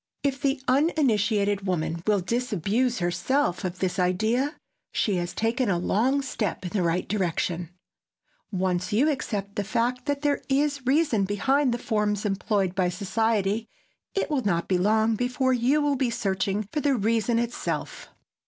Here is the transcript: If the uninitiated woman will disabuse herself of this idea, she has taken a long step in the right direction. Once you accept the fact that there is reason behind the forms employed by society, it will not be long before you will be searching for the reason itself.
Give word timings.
If 0.23 0.41
the 0.41 0.59
uninitiated 0.67 1.67
woman 1.67 2.01
will 2.07 2.21
disabuse 2.21 2.97
herself 2.97 3.63
of 3.63 3.77
this 3.77 3.99
idea, 3.99 4.55
she 4.91 5.17
has 5.17 5.31
taken 5.31 5.69
a 5.69 5.77
long 5.77 6.23
step 6.23 6.63
in 6.65 6.71
the 6.71 6.81
right 6.81 7.07
direction. 7.07 7.69
Once 8.51 8.91
you 8.91 9.11
accept 9.11 9.57
the 9.57 9.63
fact 9.63 10.07
that 10.07 10.21
there 10.23 10.41
is 10.49 10.83
reason 10.87 11.25
behind 11.25 11.71
the 11.71 11.77
forms 11.77 12.25
employed 12.25 12.73
by 12.73 12.89
society, 12.89 13.69
it 14.15 14.31
will 14.31 14.43
not 14.43 14.67
be 14.67 14.79
long 14.79 15.15
before 15.15 15.53
you 15.53 15.79
will 15.83 15.97
be 15.97 16.09
searching 16.09 16.67
for 16.73 16.79
the 16.81 16.95
reason 16.95 17.37
itself. 17.37 18.09